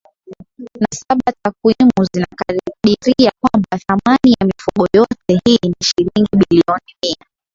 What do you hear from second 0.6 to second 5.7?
na saba Takwimu zinakadiria kwamba thamani ya mifugo yote hii